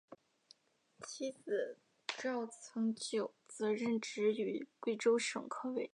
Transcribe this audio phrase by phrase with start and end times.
[1.05, 5.87] 妻子赵曾玖则任职于贵州省科委。